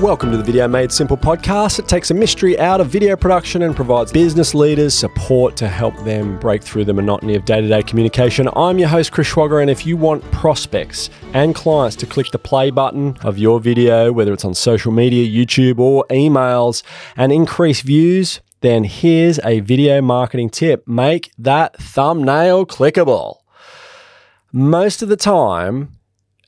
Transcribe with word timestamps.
Welcome 0.00 0.30
to 0.32 0.36
the 0.36 0.42
Video 0.42 0.68
Made 0.68 0.92
Simple 0.92 1.16
podcast. 1.16 1.78
It 1.78 1.88
takes 1.88 2.10
a 2.10 2.14
mystery 2.14 2.58
out 2.58 2.82
of 2.82 2.88
video 2.88 3.16
production 3.16 3.62
and 3.62 3.74
provides 3.74 4.12
business 4.12 4.54
leaders 4.54 4.92
support 4.92 5.56
to 5.56 5.68
help 5.68 5.96
them 6.04 6.38
break 6.38 6.62
through 6.62 6.84
the 6.84 6.92
monotony 6.92 7.34
of 7.34 7.46
day 7.46 7.62
to 7.62 7.66
day 7.66 7.82
communication. 7.82 8.46
I'm 8.54 8.78
your 8.78 8.88
host, 8.88 9.10
Chris 9.10 9.26
Schwager, 9.26 9.62
and 9.62 9.70
if 9.70 9.86
you 9.86 9.96
want 9.96 10.22
prospects 10.32 11.08
and 11.32 11.54
clients 11.54 11.96
to 11.96 12.06
click 12.06 12.30
the 12.30 12.38
play 12.38 12.70
button 12.70 13.16
of 13.22 13.38
your 13.38 13.58
video, 13.58 14.12
whether 14.12 14.34
it's 14.34 14.44
on 14.44 14.52
social 14.52 14.92
media, 14.92 15.26
YouTube, 15.26 15.78
or 15.78 16.04
emails, 16.10 16.82
and 17.16 17.32
increase 17.32 17.80
views, 17.80 18.42
then 18.60 18.84
here's 18.84 19.40
a 19.44 19.60
video 19.60 20.02
marketing 20.02 20.50
tip 20.50 20.86
make 20.86 21.32
that 21.38 21.74
thumbnail 21.78 22.66
clickable. 22.66 23.38
Most 24.52 25.00
of 25.00 25.08
the 25.08 25.16
time, 25.16 25.95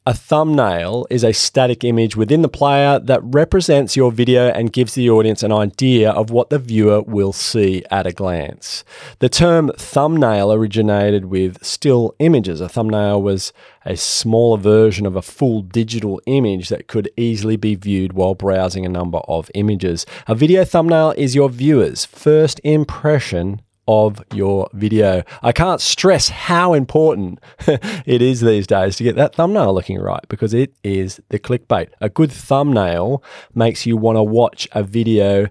a 0.08 0.14
thumbnail 0.14 1.06
is 1.10 1.22
a 1.22 1.34
static 1.34 1.84
image 1.84 2.16
within 2.16 2.40
the 2.40 2.48
player 2.48 2.98
that 2.98 3.20
represents 3.22 3.94
your 3.94 4.10
video 4.10 4.48
and 4.48 4.72
gives 4.72 4.94
the 4.94 5.10
audience 5.10 5.42
an 5.42 5.52
idea 5.52 6.10
of 6.12 6.30
what 6.30 6.48
the 6.48 6.58
viewer 6.58 7.02
will 7.02 7.34
see 7.34 7.84
at 7.90 8.06
a 8.06 8.12
glance. 8.12 8.84
The 9.18 9.28
term 9.28 9.70
thumbnail 9.76 10.50
originated 10.50 11.26
with 11.26 11.62
still 11.62 12.14
images. 12.20 12.62
A 12.62 12.70
thumbnail 12.70 13.20
was 13.20 13.52
a 13.84 13.98
smaller 13.98 14.56
version 14.56 15.04
of 15.04 15.14
a 15.14 15.20
full 15.20 15.60
digital 15.60 16.22
image 16.24 16.70
that 16.70 16.88
could 16.88 17.10
easily 17.18 17.58
be 17.58 17.74
viewed 17.74 18.14
while 18.14 18.34
browsing 18.34 18.86
a 18.86 18.88
number 18.88 19.18
of 19.28 19.50
images. 19.54 20.06
A 20.26 20.34
video 20.34 20.64
thumbnail 20.64 21.12
is 21.18 21.34
your 21.34 21.50
viewer's 21.50 22.06
first 22.06 22.62
impression 22.64 23.60
of 23.88 24.22
your 24.34 24.68
video. 24.74 25.24
I 25.42 25.50
can't 25.50 25.80
stress 25.80 26.28
how 26.28 26.74
important 26.74 27.40
it 27.66 28.22
is 28.22 28.42
these 28.42 28.66
days 28.66 28.96
to 28.96 29.02
get 29.02 29.16
that 29.16 29.34
thumbnail 29.34 29.74
looking 29.74 29.98
right 29.98 30.24
because 30.28 30.52
it 30.52 30.74
is 30.84 31.20
the 31.30 31.38
clickbait. 31.38 31.88
A 32.00 32.10
good 32.10 32.30
thumbnail 32.30 33.24
makes 33.54 33.86
you 33.86 33.96
want 33.96 34.16
to 34.16 34.22
watch 34.22 34.68
a 34.72 34.82
video 34.82 35.48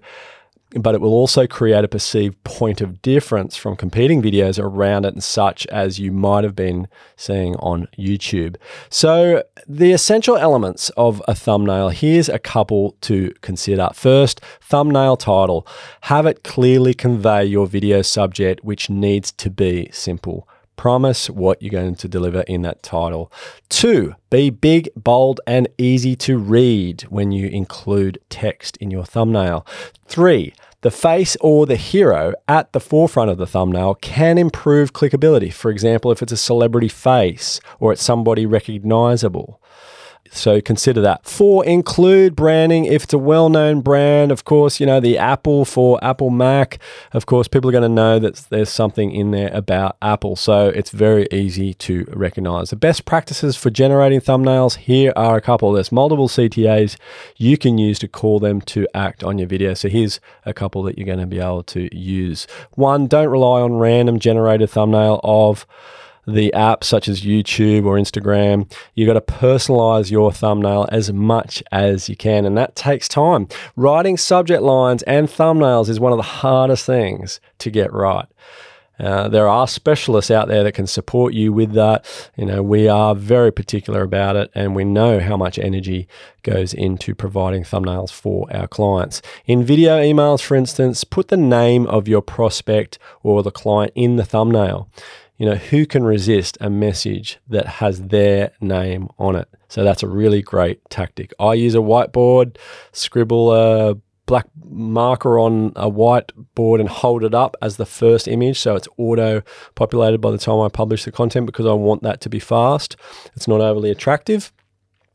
but 0.72 0.94
it 0.94 1.00
will 1.00 1.12
also 1.12 1.46
create 1.46 1.84
a 1.84 1.88
perceived 1.88 2.42
point 2.44 2.80
of 2.80 3.00
difference 3.00 3.56
from 3.56 3.76
competing 3.76 4.20
videos 4.20 4.62
around 4.62 5.06
it 5.06 5.14
and 5.14 5.22
such 5.22 5.66
as 5.68 5.98
you 5.98 6.12
might 6.12 6.44
have 6.44 6.54
been 6.54 6.88
seeing 7.16 7.56
on 7.56 7.88
YouTube. 7.98 8.56
So, 8.90 9.42
the 9.66 9.92
essential 9.92 10.36
elements 10.36 10.90
of 10.90 11.22
a 11.26 11.34
thumbnail 11.34 11.88
here's 11.88 12.28
a 12.28 12.38
couple 12.38 12.96
to 13.02 13.32
consider. 13.40 13.88
First, 13.94 14.40
thumbnail 14.60 15.16
title. 15.16 15.66
Have 16.02 16.26
it 16.26 16.44
clearly 16.44 16.94
convey 16.94 17.44
your 17.44 17.66
video 17.66 18.02
subject, 18.02 18.62
which 18.62 18.90
needs 18.90 19.32
to 19.32 19.50
be 19.50 19.88
simple. 19.92 20.46
Promise 20.78 21.28
what 21.28 21.60
you're 21.60 21.72
going 21.72 21.96
to 21.96 22.08
deliver 22.08 22.42
in 22.42 22.62
that 22.62 22.82
title. 22.84 23.32
Two, 23.68 24.14
be 24.30 24.48
big, 24.48 24.88
bold, 24.96 25.40
and 25.44 25.66
easy 25.76 26.14
to 26.16 26.38
read 26.38 27.02
when 27.10 27.32
you 27.32 27.48
include 27.48 28.20
text 28.30 28.76
in 28.76 28.90
your 28.90 29.04
thumbnail. 29.04 29.66
Three, 30.06 30.54
the 30.82 30.92
face 30.92 31.36
or 31.40 31.66
the 31.66 31.74
hero 31.74 32.32
at 32.46 32.72
the 32.72 32.78
forefront 32.78 33.28
of 33.28 33.38
the 33.38 33.46
thumbnail 33.46 33.96
can 33.96 34.38
improve 34.38 34.92
clickability. 34.92 35.52
For 35.52 35.72
example, 35.72 36.12
if 36.12 36.22
it's 36.22 36.30
a 36.30 36.36
celebrity 36.36 36.86
face 36.88 37.60
or 37.80 37.92
it's 37.92 38.04
somebody 38.04 38.46
recognizable. 38.46 39.60
So 40.30 40.60
consider 40.60 41.00
that. 41.02 41.24
Four, 41.24 41.64
include 41.64 42.36
branding. 42.36 42.84
If 42.84 43.04
it's 43.04 43.12
a 43.12 43.18
well 43.18 43.48
known 43.48 43.80
brand, 43.80 44.30
of 44.30 44.44
course, 44.44 44.80
you 44.80 44.86
know, 44.86 45.00
the 45.00 45.18
Apple 45.18 45.64
for 45.64 46.02
Apple 46.02 46.30
Mac, 46.30 46.78
of 47.12 47.26
course, 47.26 47.48
people 47.48 47.68
are 47.68 47.72
going 47.72 47.82
to 47.82 47.88
know 47.88 48.18
that 48.18 48.36
there's 48.50 48.70
something 48.70 49.10
in 49.10 49.30
there 49.30 49.50
about 49.52 49.96
Apple. 50.02 50.36
So 50.36 50.68
it's 50.68 50.90
very 50.90 51.26
easy 51.32 51.74
to 51.74 52.04
recognize. 52.12 52.70
The 52.70 52.76
best 52.76 53.04
practices 53.04 53.56
for 53.56 53.70
generating 53.70 54.20
thumbnails 54.20 54.76
here 54.76 55.12
are 55.16 55.36
a 55.36 55.40
couple. 55.40 55.72
There's 55.72 55.92
multiple 55.92 56.28
CTAs 56.28 56.96
you 57.36 57.56
can 57.56 57.78
use 57.78 57.98
to 58.00 58.08
call 58.08 58.38
them 58.38 58.60
to 58.62 58.86
act 58.94 59.24
on 59.24 59.38
your 59.38 59.48
video. 59.48 59.74
So 59.74 59.88
here's 59.88 60.20
a 60.44 60.54
couple 60.54 60.82
that 60.84 60.98
you're 60.98 61.06
going 61.06 61.18
to 61.18 61.26
be 61.26 61.40
able 61.40 61.62
to 61.64 61.94
use. 61.96 62.46
One, 62.72 63.06
don't 63.06 63.28
rely 63.28 63.60
on 63.60 63.74
random 63.74 64.18
generated 64.18 64.70
thumbnail 64.70 65.20
of 65.22 65.66
the 66.28 66.52
apps 66.54 66.84
such 66.84 67.08
as 67.08 67.22
YouTube 67.22 67.86
or 67.86 67.96
Instagram, 67.96 68.70
You've 68.94 69.06
got 69.06 69.14
to 69.14 69.32
personalize 69.32 70.10
your 70.10 70.32
thumbnail 70.32 70.88
as 70.90 71.12
much 71.12 71.62
as 71.72 72.08
you 72.08 72.16
can, 72.16 72.44
and 72.44 72.56
that 72.58 72.76
takes 72.76 73.08
time. 73.08 73.48
Writing 73.76 74.16
subject 74.16 74.62
lines 74.62 75.02
and 75.04 75.28
thumbnails 75.28 75.88
is 75.88 76.00
one 76.00 76.12
of 76.12 76.18
the 76.18 76.22
hardest 76.22 76.84
things 76.84 77.40
to 77.58 77.70
get 77.70 77.92
right. 77.92 78.26
Uh, 78.98 79.28
there 79.28 79.46
are 79.46 79.68
specialists 79.68 80.30
out 80.30 80.48
there 80.48 80.64
that 80.64 80.72
can 80.72 80.86
support 80.86 81.32
you 81.32 81.52
with 81.52 81.72
that. 81.72 82.04
You 82.36 82.46
know, 82.46 82.62
we 82.62 82.88
are 82.88 83.14
very 83.14 83.52
particular 83.52 84.02
about 84.02 84.34
it 84.34 84.50
and 84.54 84.74
we 84.74 84.84
know 84.84 85.20
how 85.20 85.36
much 85.36 85.58
energy 85.58 86.08
goes 86.42 86.74
into 86.74 87.14
providing 87.14 87.62
thumbnails 87.62 88.10
for 88.10 88.52
our 88.52 88.66
clients. 88.66 89.22
In 89.46 89.64
video 89.64 90.00
emails, 90.00 90.42
for 90.42 90.56
instance, 90.56 91.04
put 91.04 91.28
the 91.28 91.36
name 91.36 91.86
of 91.86 92.08
your 92.08 92.22
prospect 92.22 92.98
or 93.22 93.44
the 93.44 93.52
client 93.52 93.92
in 93.94 94.16
the 94.16 94.24
thumbnail 94.24 94.88
you 95.38 95.46
know, 95.46 95.54
who 95.54 95.86
can 95.86 96.04
resist 96.04 96.58
a 96.60 96.68
message 96.68 97.38
that 97.48 97.66
has 97.66 98.02
their 98.02 98.50
name 98.60 99.08
on 99.18 99.36
it? 99.36 99.48
So 99.68 99.84
that's 99.84 100.02
a 100.02 100.08
really 100.08 100.42
great 100.42 100.80
tactic. 100.90 101.32
I 101.38 101.54
use 101.54 101.74
a 101.74 101.78
whiteboard, 101.78 102.56
scribble 102.92 103.54
a 103.54 103.96
black 104.26 104.46
marker 104.62 105.38
on 105.38 105.72
a 105.74 105.90
whiteboard 105.90 106.80
and 106.80 106.88
hold 106.88 107.24
it 107.24 107.34
up 107.34 107.56
as 107.62 107.78
the 107.78 107.86
first 107.86 108.28
image 108.28 108.58
so 108.58 108.76
it's 108.76 108.86
auto 108.98 109.42
populated 109.74 110.20
by 110.20 110.30
the 110.30 110.36
time 110.36 110.60
I 110.60 110.68
publish 110.68 111.04
the 111.04 111.12
content 111.12 111.46
because 111.46 111.64
I 111.64 111.72
want 111.72 112.02
that 112.02 112.20
to 112.22 112.28
be 112.28 112.38
fast. 112.38 112.96
It's 113.34 113.48
not 113.48 113.62
overly 113.62 113.90
attractive, 113.90 114.52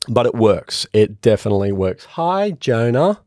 but 0.08 0.26
it 0.26 0.34
works. 0.34 0.88
It 0.94 1.22
definitely 1.22 1.72
works. 1.72 2.06
Hi, 2.06 2.52
Jonah 2.52 3.22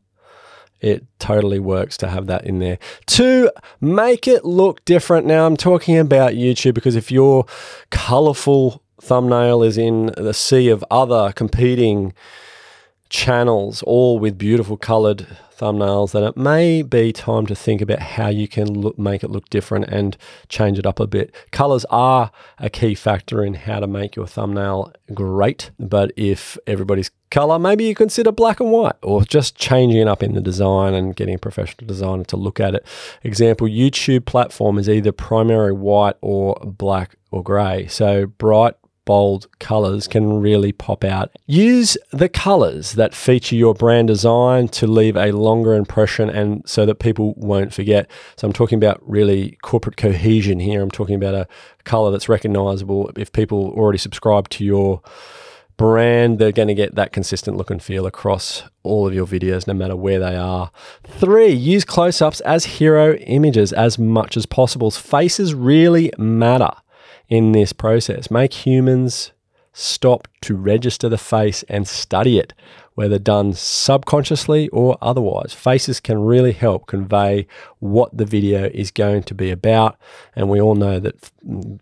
it 0.81 1.05
totally 1.19 1.59
works 1.59 1.97
to 1.97 2.07
have 2.07 2.27
that 2.27 2.45
in 2.45 2.59
there. 2.59 2.79
To 3.07 3.51
make 3.81 4.27
it 4.27 4.45
look 4.45 4.83
different. 4.85 5.25
Now, 5.25 5.45
I'm 5.45 5.57
talking 5.57 5.97
about 5.97 6.33
YouTube 6.33 6.73
because 6.73 6.95
if 6.95 7.11
your 7.11 7.45
colorful 7.89 8.83
thumbnail 9.01 9.63
is 9.63 9.77
in 9.77 10.07
the 10.17 10.33
sea 10.33 10.69
of 10.69 10.83
other 10.89 11.31
competing 11.33 12.13
channels, 13.09 13.83
all 13.83 14.19
with 14.19 14.37
beautiful 14.37 14.77
colored 14.77 15.27
thumbnails, 15.57 16.11
then 16.11 16.23
it 16.23 16.37
may 16.37 16.81
be 16.81 17.11
time 17.11 17.45
to 17.47 17.55
think 17.55 17.81
about 17.81 17.99
how 17.99 18.27
you 18.27 18.47
can 18.47 18.67
look, 18.67 18.97
make 18.97 19.23
it 19.23 19.31
look 19.31 19.49
different 19.49 19.85
and 19.85 20.15
change 20.49 20.77
it 20.77 20.85
up 20.85 20.99
a 20.99 21.07
bit. 21.07 21.33
Colors 21.51 21.85
are 21.89 22.31
a 22.59 22.69
key 22.69 22.93
factor 22.95 23.43
in 23.43 23.55
how 23.55 23.79
to 23.79 23.87
make 23.87 24.15
your 24.15 24.27
thumbnail 24.27 24.93
great, 25.13 25.71
but 25.79 26.11
if 26.15 26.57
everybody's 26.67 27.09
color, 27.31 27.57
maybe 27.57 27.83
you 27.83 27.95
consider 27.95 28.31
black 28.31 28.59
and 28.59 28.71
white 28.71 28.95
or 29.01 29.23
just 29.23 29.55
changing 29.55 30.01
it 30.01 30.07
up 30.07 30.21
in 30.21 30.33
the 30.33 30.41
design 30.41 30.93
and 30.93 31.15
getting 31.15 31.35
a 31.35 31.39
professional 31.39 31.87
designer 31.87 32.23
to 32.25 32.37
look 32.37 32.59
at 32.59 32.75
it. 32.75 32.85
Example, 33.23 33.67
YouTube 33.67 34.25
platform 34.25 34.77
is 34.77 34.87
either 34.87 35.11
primary 35.11 35.73
white 35.73 36.15
or 36.21 36.55
black 36.63 37.15
or 37.31 37.43
gray. 37.43 37.87
So 37.87 38.27
bright 38.27 38.75
bold 39.07 39.47
colors 39.59 40.05
can 40.05 40.41
really 40.41 40.73
pop 40.73 41.05
out. 41.05 41.31
Use 41.45 41.97
the 42.11 42.27
colors 42.27 42.91
that 42.91 43.15
feature 43.15 43.55
your 43.55 43.73
brand 43.73 44.09
design 44.09 44.67
to 44.67 44.85
leave 44.85 45.15
a 45.15 45.31
longer 45.31 45.73
impression 45.73 46.29
and 46.29 46.61
so 46.67 46.85
that 46.85 46.95
people 46.95 47.33
won't 47.37 47.73
forget. 47.73 48.11
So 48.35 48.45
I'm 48.45 48.53
talking 48.53 48.75
about 48.75 49.01
really 49.09 49.57
corporate 49.61 49.95
cohesion 49.95 50.59
here. 50.59 50.81
I'm 50.81 50.91
talking 50.91 51.15
about 51.15 51.35
a 51.35 51.47
color 51.85 52.11
that's 52.11 52.27
recognizable. 52.27 53.09
If 53.15 53.31
people 53.31 53.69
already 53.77 53.97
subscribe 53.97 54.49
to 54.49 54.65
your 54.65 55.01
brand, 55.77 56.37
they're 56.37 56.51
going 56.51 56.67
to 56.67 56.73
get 56.73 56.95
that 56.95 57.13
consistent 57.13 57.55
look 57.55 57.71
and 57.71 57.81
feel 57.81 58.05
across 58.05 58.63
all 58.83 59.07
of 59.07 59.13
your 59.13 59.25
videos, 59.25 59.67
no 59.67 59.73
matter 59.73 59.95
where 59.95 60.19
they 60.19 60.35
are. 60.35 60.69
Three, 61.05 61.53
use 61.53 61.85
close 61.85 62.21
ups 62.21 62.41
as 62.41 62.65
hero 62.65 63.13
images 63.13 63.71
as 63.71 63.97
much 63.97 64.35
as 64.35 64.45
possible. 64.45 64.91
Faces 64.91 65.53
really 65.53 66.11
matter 66.17 66.71
in 67.29 67.51
this 67.51 67.73
process. 67.73 68.31
Make 68.31 68.53
humans 68.65 69.31
stop 69.73 70.27
to 70.41 70.55
register 70.55 71.07
the 71.07 71.17
face 71.17 71.63
and 71.69 71.87
study 71.87 72.39
it, 72.39 72.53
whether 72.95 73.19
done 73.19 73.53
subconsciously 73.53 74.69
or 74.69 74.97
otherwise. 75.01 75.53
Faces 75.53 75.99
can 75.99 76.19
really 76.19 76.51
help 76.51 76.87
convey 76.87 77.45
what 77.77 78.15
the 78.17 78.25
video 78.25 78.71
is 78.73 78.89
going 78.89 79.21
to 79.21 79.35
be 79.35 79.51
about. 79.51 79.97
And 80.35 80.49
we 80.49 80.59
all 80.59 80.73
know 80.73 80.99
that 80.99 81.31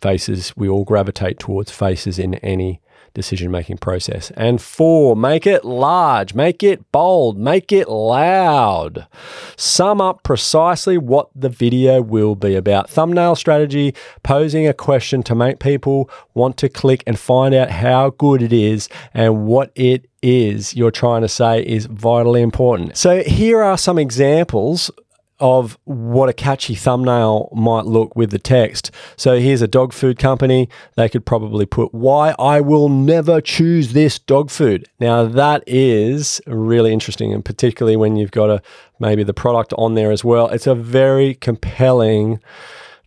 faces, 0.01 0.51
we 0.57 0.67
all 0.67 0.83
gravitate 0.83 1.39
towards 1.39 1.71
faces 1.71 2.19
in 2.19 2.35
any 2.35 2.81
decision 3.15 3.49
making 3.49 3.77
process. 3.77 4.29
And 4.37 4.61
four, 4.61 5.15
make 5.15 5.47
it 5.47 5.65
large, 5.65 6.35
make 6.35 6.61
it 6.61 6.91
bold, 6.91 7.39
make 7.39 7.71
it 7.71 7.89
loud. 7.89 9.07
Sum 9.55 9.99
up 9.99 10.21
precisely 10.21 10.99
what 10.99 11.29
the 11.33 11.49
video 11.49 12.01
will 12.01 12.35
be 12.35 12.55
about. 12.55 12.89
Thumbnail 12.89 13.35
strategy, 13.35 13.95
posing 14.21 14.67
a 14.67 14.73
question 14.73 15.23
to 15.23 15.33
make 15.33 15.57
people 15.59 16.07
want 16.35 16.57
to 16.57 16.69
click 16.69 17.03
and 17.07 17.17
find 17.17 17.55
out 17.55 17.71
how 17.71 18.11
good 18.11 18.43
it 18.43 18.53
is 18.53 18.87
and 19.13 19.47
what 19.47 19.71
it 19.73 20.07
is 20.21 20.75
you're 20.75 20.91
trying 20.91 21.21
to 21.21 21.27
say 21.27 21.65
is 21.65 21.85
vitally 21.87 22.41
important. 22.41 22.97
So, 22.97 23.23
here 23.23 23.61
are 23.61 23.77
some 23.77 23.97
examples 23.97 24.91
of 25.39 25.77
what 25.83 26.29
a 26.29 26.33
catchy 26.33 26.75
thumbnail 26.75 27.49
might 27.53 27.85
look 27.85 28.15
with 28.15 28.31
the 28.31 28.39
text. 28.39 28.91
So 29.17 29.39
here's 29.39 29.61
a 29.61 29.67
dog 29.67 29.91
food 29.93 30.17
company. 30.17 30.69
They 30.95 31.09
could 31.09 31.25
probably 31.25 31.65
put 31.65 31.93
why 31.93 32.33
I 32.39 32.61
will 32.61 32.89
never 32.89 33.41
choose 33.41 33.93
this 33.93 34.17
dog 34.17 34.49
food. 34.49 34.87
Now 34.99 35.25
that 35.25 35.63
is 35.67 36.41
really 36.47 36.93
interesting 36.93 37.33
and 37.33 37.43
particularly 37.43 37.97
when 37.97 38.15
you've 38.15 38.31
got 38.31 38.49
a 38.49 38.61
maybe 38.99 39.23
the 39.23 39.33
product 39.33 39.73
on 39.77 39.95
there 39.95 40.11
as 40.11 40.23
well. 40.23 40.47
It's 40.47 40.67
a 40.67 40.75
very 40.75 41.35
compelling 41.35 42.39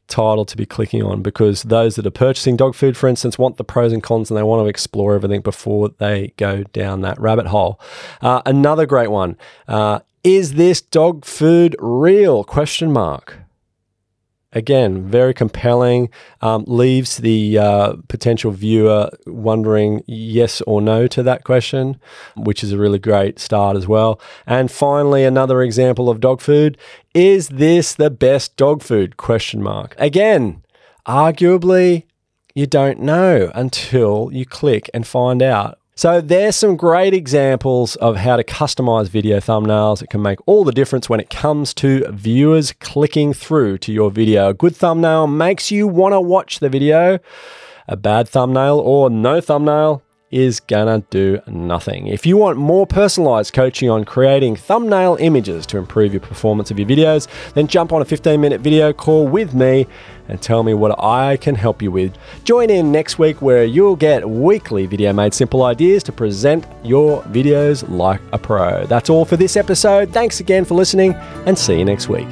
title 0.09 0.45
to 0.47 0.57
be 0.57 0.67
clicking 0.67 1.03
on 1.03 1.23
because 1.23 1.63
those 1.65 1.97
that 1.97 2.07
are 2.07 2.11
purchasing 2.11 2.57
dog 2.57 2.75
food, 2.75 2.97
for 2.97 3.09
instance, 3.09 3.39
want 3.39 3.57
the 3.59 3.65
pros 3.65 3.93
and 3.93 4.03
cons 4.03 4.31
and 4.31 4.37
they 4.37 4.43
want 4.43 4.65
to 4.65 4.69
explore 4.69 5.15
everything 5.15 5.43
before 5.43 5.91
they 5.99 6.33
go 6.37 6.63
down 6.65 7.03
that 7.03 7.21
rabbit 7.21 7.47
hole. 7.47 7.81
Uh, 8.21 8.43
another 8.45 8.87
great 8.87 9.11
one 9.11 9.37
uh, 9.69 10.01
is 10.25 10.55
this 10.55 10.81
dog 10.81 11.25
food 11.25 11.77
real? 11.79 12.45
Question 12.45 12.93
mark. 12.93 13.39
Again, 14.53 15.07
very 15.07 15.35
compelling. 15.35 16.09
Um, 16.41 16.65
leaves 16.67 17.19
the 17.19 17.59
uh, 17.59 17.93
potential 18.09 18.51
viewer 18.51 19.11
wondering 19.27 20.03
yes 20.07 20.63
or 20.63 20.81
no 20.81 21.07
to 21.09 21.23
that 21.23 21.45
question, 21.45 22.01
which 22.35 22.65
is 22.65 22.73
a 22.73 22.79
really 22.79 22.99
great 22.99 23.39
start 23.39 23.77
as 23.77 23.87
well. 23.87 24.19
And 24.47 24.71
finally, 24.71 25.25
another 25.25 25.61
example 25.63 26.09
of 26.09 26.21
dog 26.21 26.41
food: 26.41 26.79
Is 27.15 27.49
this 27.49 27.95
the 27.95 28.11
best 28.11 28.57
dog 28.57 28.83
food? 28.83 29.19
Question 29.19 29.63
mark. 29.63 29.95
Again, 29.99 30.65
arguably, 31.07 32.05
you 32.55 32.67
don't 32.67 33.01
know 33.01 33.53
until 33.55 34.31
you 34.33 34.47
click 34.47 34.89
and 34.95 35.07
find 35.07 35.43
out 35.43 35.78
so 35.99 36.21
there's 36.21 36.55
some 36.55 36.77
great 36.77 37.13
examples 37.13 37.97
of 37.97 38.19
how 38.19 38.37
to 38.37 38.45
customize 38.45 39.09
video 39.09 39.39
thumbnails. 39.39 40.01
It 40.01 40.11
can 40.11 40.23
make 40.23 40.39
all 40.47 40.63
the 40.63 40.71
difference 40.71 41.09
when 41.09 41.19
it 41.19 41.29
comes 41.29 41.75
to 41.75 42.05
viewers 42.13 42.71
clicking 42.71 43.33
through 43.33 43.79
to 43.79 43.93
your 43.93 44.13
video. 44.13 44.51
A 44.51 44.55
good 44.55 44.77
thumbnail 44.77 45.27
makes 45.27 45.73
you 45.73 45.89
want 45.89 46.13
to 46.13 46.21
watch 46.21 46.61
the 46.61 46.69
video. 46.69 47.19
A 47.89 47.97
bad 47.97 48.29
thumbnail 48.29 48.79
or 48.79 49.11
no 49.11 49.41
thumbnail 49.41 50.05
is 50.31 50.61
gonna 50.61 51.03
do 51.11 51.41
nothing. 51.47 52.07
If 52.07 52.27
you 52.27 52.37
want 52.37 52.59
more 52.59 52.87
personalized 52.87 53.53
coaching 53.53 53.89
on 53.89 54.05
creating 54.05 54.57
thumbnail 54.57 55.17
images 55.21 55.67
to 55.67 55.79
improve 55.79 56.13
your 56.13 56.21
performance 56.21 56.71
of 56.71 56.79
your 56.79 56.89
videos, 56.89 57.27
then 57.55 57.67
jump 57.67 57.93
on 57.93 58.03
a 58.03 58.05
15 58.05 58.41
minute 58.41 58.61
video 58.61 58.93
call 58.93 59.27
with 59.27 59.55
me 59.55 59.87
and 60.29 60.41
tell 60.41 60.63
me 60.63 60.75
what 60.75 60.99
I 61.03 61.39
can 61.39 61.55
help 61.55 61.81
you 61.81 61.91
with. 61.91 62.17
Join 62.45 62.71
in 62.71 62.93
next 62.93 63.19
week 63.19 63.41
where 63.41 63.65
you'll 63.65 63.97
get 63.97 64.29
weekly 64.29 64.87
Video 64.87 65.13
Made 65.13 65.33
Simple 65.33 65.63
ideas 65.63 66.03
to 66.05 66.13
present 66.13 66.67
your 66.85 67.23
videos 67.25 67.89
like 67.89 68.21
a 68.33 68.39
pro. 68.39 68.87
That's 68.87 69.11
all 69.11 69.25
for 69.25 69.37
this 69.37 69.57
episode. 69.57 70.11
Thanks 70.11 70.41
again 70.41 70.65
for 70.65 70.75
listening 70.75 71.15
and 71.47 71.59
see 71.59 71.79
you 71.79 71.85
next 71.85 72.09
week. 72.09 72.29